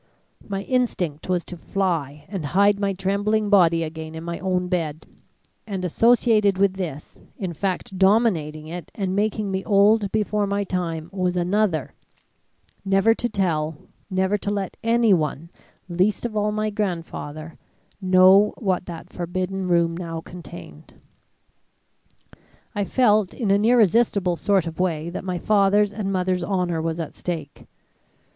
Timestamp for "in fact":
7.37-7.99